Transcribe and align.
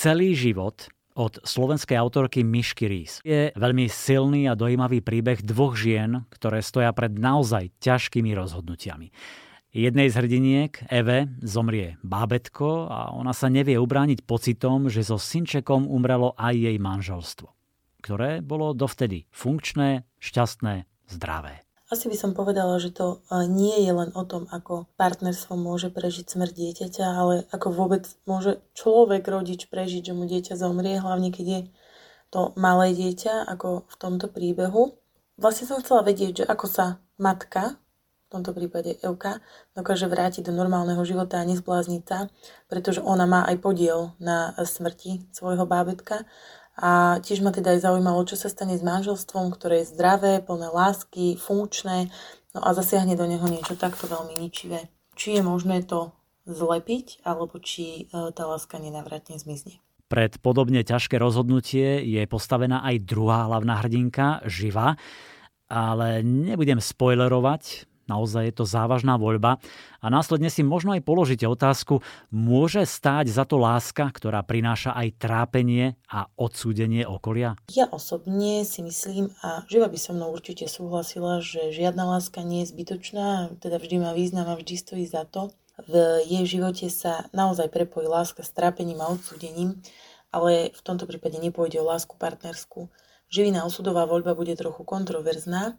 Celý 0.00 0.32
život 0.32 0.88
od 1.12 1.44
slovenskej 1.44 1.92
autorky 2.00 2.40
Mišky 2.40 2.88
Rís. 2.88 3.20
Je 3.20 3.52
veľmi 3.52 3.84
silný 3.84 4.48
a 4.48 4.56
dojímavý 4.56 5.04
príbeh 5.04 5.44
dvoch 5.44 5.76
žien, 5.76 6.24
ktoré 6.32 6.64
stoja 6.64 6.88
pred 6.96 7.12
naozaj 7.12 7.68
ťažkými 7.84 8.32
rozhodnutiami. 8.32 9.12
Jednej 9.76 10.08
z 10.08 10.16
hrdiniek, 10.16 10.72
Eve, 10.88 11.28
zomrie 11.44 12.00
bábetko 12.00 12.88
a 12.88 13.12
ona 13.12 13.36
sa 13.36 13.52
nevie 13.52 13.76
ubrániť 13.76 14.24
pocitom, 14.24 14.88
že 14.88 15.04
so 15.04 15.20
synčekom 15.20 15.84
umrelo 15.84 16.32
aj 16.40 16.56
jej 16.56 16.80
manželstvo, 16.80 17.52
ktoré 18.00 18.40
bolo 18.40 18.72
dovtedy 18.72 19.28
funkčné, 19.28 20.08
šťastné, 20.16 20.88
zdravé. 21.12 21.68
Asi 21.90 22.06
by 22.06 22.14
som 22.14 22.38
povedala, 22.38 22.78
že 22.78 22.94
to 22.94 23.18
e, 23.18 23.50
nie 23.50 23.82
je 23.82 23.90
len 23.90 24.14
o 24.14 24.22
tom, 24.22 24.46
ako 24.46 24.86
partnerstvo 24.94 25.58
môže 25.58 25.90
prežiť 25.90 26.30
smrť 26.30 26.52
dieťaťa, 26.54 27.06
ale 27.10 27.34
ako 27.50 27.74
vôbec 27.74 28.06
môže 28.30 28.62
človek, 28.78 29.26
rodič 29.26 29.66
prežiť, 29.66 30.14
že 30.14 30.14
mu 30.14 30.22
dieťa 30.22 30.54
zomrie, 30.54 31.02
hlavne 31.02 31.34
keď 31.34 31.46
je 31.50 31.60
to 32.30 32.54
malé 32.54 32.94
dieťa, 32.94 33.42
ako 33.42 33.90
v 33.90 33.94
tomto 33.98 34.30
príbehu. 34.30 34.94
Vlastne 35.34 35.66
som 35.66 35.82
chcela 35.82 36.06
vedieť, 36.06 36.42
že 36.42 36.44
ako 36.46 36.66
sa 36.70 36.86
matka 37.18 37.74
v 38.30 38.38
tomto 38.38 38.54
prípade 38.54 38.94
Euka, 39.02 39.42
dokáže 39.74 40.06
vrátiť 40.06 40.46
do 40.46 40.54
normálneho 40.54 41.02
života 41.02 41.42
a 41.42 41.48
nezblázniť 41.50 42.02
sa, 42.06 42.30
pretože 42.70 43.02
ona 43.02 43.26
má 43.26 43.42
aj 43.42 43.58
podiel 43.58 44.14
na 44.22 44.54
smrti 44.54 45.26
svojho 45.34 45.66
bábetka. 45.66 46.22
A 46.78 47.18
tiež 47.20 47.42
ma 47.42 47.50
teda 47.50 47.74
aj 47.74 47.84
zaujímalo, 47.84 48.22
čo 48.24 48.38
sa 48.38 48.46
stane 48.46 48.78
s 48.78 48.84
manželstvom, 48.84 49.50
ktoré 49.52 49.82
je 49.82 49.90
zdravé, 49.90 50.40
plné 50.40 50.70
lásky, 50.70 51.34
funkčné, 51.36 52.08
no 52.54 52.60
a 52.62 52.70
zasiahne 52.72 53.18
do 53.18 53.26
neho 53.26 53.44
niečo 53.50 53.74
takto 53.74 54.06
veľmi 54.06 54.38
ničivé. 54.38 54.88
Či 55.18 55.40
je 55.40 55.42
možné 55.44 55.84
to 55.84 56.14
zlepiť, 56.48 57.20
alebo 57.26 57.60
či 57.60 58.08
e, 58.08 58.32
tá 58.32 58.48
láska 58.48 58.80
nenavratne 58.80 59.36
zmizne. 59.36 59.82
Pred 60.10 60.42
podobne 60.42 60.82
ťažké 60.82 61.20
rozhodnutie 61.20 62.02
je 62.02 62.22
postavená 62.26 62.82
aj 62.82 63.06
druhá 63.06 63.46
hlavná 63.46 63.78
hrdinka, 63.78 64.42
Živa, 64.42 64.98
ale 65.70 66.26
nebudem 66.26 66.82
spoilerovať, 66.82 67.89
Naozaj 68.10 68.50
je 68.50 68.54
to 68.58 68.64
závažná 68.66 69.14
voľba 69.14 69.62
a 70.02 70.06
následne 70.10 70.50
si 70.50 70.66
možno 70.66 70.98
aj 70.98 71.06
položíte 71.06 71.46
otázku, 71.46 72.02
môže 72.34 72.82
stáť 72.82 73.30
za 73.30 73.46
to 73.46 73.62
láska, 73.62 74.10
ktorá 74.10 74.42
prináša 74.42 74.90
aj 74.98 75.14
trápenie 75.22 75.94
a 76.10 76.26
odsúdenie 76.34 77.06
okolia? 77.06 77.54
Ja 77.70 77.86
osobne 77.86 78.66
si 78.66 78.82
myslím 78.82 79.30
a 79.46 79.62
živa 79.70 79.86
by 79.86 79.98
som 80.00 80.18
mnou 80.18 80.34
určite 80.34 80.66
súhlasila, 80.66 81.38
že 81.38 81.70
žiadna 81.70 82.02
láska 82.18 82.42
nie 82.42 82.66
je 82.66 82.74
zbytočná, 82.74 83.54
teda 83.62 83.78
vždy 83.78 84.02
má 84.02 84.10
význam 84.10 84.50
a 84.50 84.58
vždy 84.58 84.74
stojí 84.74 85.06
za 85.06 85.22
to. 85.22 85.54
V 85.86 85.94
jej 86.28 86.44
živote 86.44 86.90
sa 86.90 87.30
naozaj 87.32 87.72
prepojí 87.72 88.04
láska 88.04 88.44
s 88.44 88.52
trápením 88.52 89.00
a 89.00 89.08
odsúdením, 89.08 89.80
ale 90.34 90.74
v 90.74 90.80
tomto 90.82 91.08
prípade 91.08 91.38
nepôjde 91.38 91.80
o 91.80 91.88
lásku 91.88 92.18
partnerskú. 92.18 92.90
Živina 93.30 93.62
osudová 93.62 94.04
voľba 94.10 94.34
bude 94.34 94.52
trochu 94.58 94.82
kontroverzná, 94.82 95.78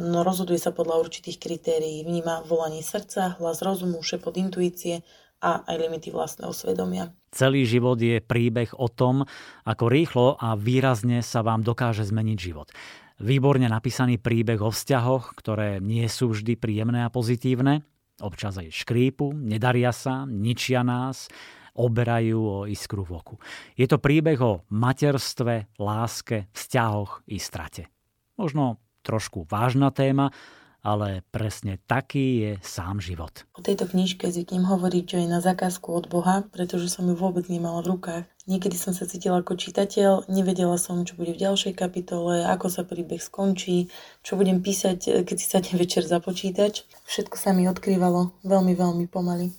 no 0.00 0.24
rozhoduje 0.24 0.56
sa 0.56 0.72
podľa 0.72 1.04
určitých 1.04 1.36
kritérií. 1.36 2.02
Vníma 2.08 2.48
volanie 2.48 2.80
srdca, 2.80 3.36
hlas 3.36 3.60
rozumu, 3.60 4.00
šepot 4.00 4.32
intuície 4.40 5.04
a 5.38 5.62
aj 5.68 5.76
limity 5.78 6.10
vlastného 6.10 6.50
svedomia. 6.50 7.14
Celý 7.30 7.68
život 7.68 8.00
je 8.00 8.18
príbeh 8.18 8.72
o 8.74 8.88
tom, 8.88 9.28
ako 9.68 9.84
rýchlo 9.86 10.28
a 10.40 10.56
výrazne 10.56 11.20
sa 11.20 11.44
vám 11.44 11.62
dokáže 11.62 12.02
zmeniť 12.08 12.38
život. 12.40 12.72
Výborne 13.18 13.66
napísaný 13.66 14.16
príbeh 14.18 14.62
o 14.62 14.70
vzťahoch, 14.70 15.34
ktoré 15.36 15.82
nie 15.82 16.06
sú 16.06 16.30
vždy 16.32 16.54
príjemné 16.54 17.02
a 17.06 17.12
pozitívne, 17.12 17.82
občas 18.22 18.58
aj 18.58 18.70
škrípu, 18.70 19.34
nedaria 19.34 19.90
sa, 19.90 20.26
ničia 20.26 20.82
nás, 20.86 21.30
oberajú 21.78 22.38
o 22.42 22.58
iskru 22.66 23.06
v 23.06 23.22
oku. 23.22 23.34
Je 23.78 23.86
to 23.86 24.02
príbeh 24.02 24.38
o 24.42 24.66
materstve, 24.74 25.70
láske, 25.78 26.50
vzťahoch 26.50 27.22
i 27.30 27.38
strate. 27.38 27.86
Možno 28.34 28.82
trošku 29.08 29.48
vážna 29.48 29.88
téma, 29.88 30.28
ale 30.84 31.26
presne 31.34 31.80
taký 31.90 32.26
je 32.38 32.52
sám 32.62 33.02
život. 33.02 33.44
O 33.58 33.64
tejto 33.64 33.90
knižke 33.90 34.30
zvyknem 34.30 34.62
hovoriť, 34.62 35.04
že 35.04 35.18
je 35.24 35.28
na 35.28 35.40
zakázku 35.42 35.90
od 35.90 36.06
Boha, 36.06 36.46
pretože 36.54 36.92
som 36.92 37.08
ju 37.08 37.18
vôbec 37.18 37.50
nemala 37.50 37.82
v 37.82 37.98
rukách. 37.98 38.24
Niekedy 38.48 38.80
som 38.80 38.96
sa 38.96 39.04
cítila 39.04 39.44
ako 39.44 39.60
čitateľ, 39.60 40.30
nevedela 40.32 40.80
som, 40.80 41.04
čo 41.04 41.18
bude 41.18 41.36
v 41.36 41.42
ďalšej 41.44 41.74
kapitole, 41.76 42.46
ako 42.46 42.72
sa 42.72 42.86
príbeh 42.86 43.20
skončí, 43.20 43.92
čo 44.24 44.38
budem 44.38 44.64
písať, 44.64 45.26
keď 45.26 45.36
si 45.36 45.46
sadne 45.50 45.74
večer 45.76 46.06
za 46.06 46.22
počítač. 46.22 46.86
Všetko 47.04 47.36
sa 47.36 47.52
mi 47.52 47.68
odkrývalo 47.68 48.32
veľmi, 48.46 48.72
veľmi 48.72 49.04
pomaly. 49.10 49.52